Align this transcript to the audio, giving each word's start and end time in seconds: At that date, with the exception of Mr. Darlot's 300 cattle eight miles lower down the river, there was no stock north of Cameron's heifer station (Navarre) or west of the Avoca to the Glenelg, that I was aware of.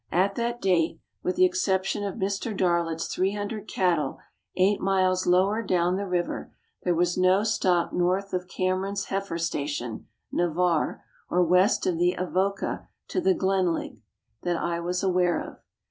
At 0.11 0.33
that 0.33 0.59
date, 0.63 0.99
with 1.21 1.35
the 1.35 1.45
exception 1.45 2.03
of 2.03 2.15
Mr. 2.15 2.57
Darlot's 2.57 3.05
300 3.13 3.67
cattle 3.67 4.17
eight 4.55 4.79
miles 4.81 5.27
lower 5.27 5.61
down 5.61 5.95
the 5.95 6.07
river, 6.07 6.51
there 6.81 6.95
was 6.95 7.19
no 7.19 7.43
stock 7.43 7.93
north 7.93 8.33
of 8.33 8.47
Cameron's 8.47 9.05
heifer 9.09 9.37
station 9.37 10.07
(Navarre) 10.31 11.05
or 11.29 11.43
west 11.43 11.85
of 11.85 11.99
the 11.99 12.13
Avoca 12.17 12.87
to 13.09 13.21
the 13.21 13.35
Glenelg, 13.35 14.01
that 14.41 14.57
I 14.57 14.79
was 14.79 15.03
aware 15.03 15.39
of. 15.39 15.57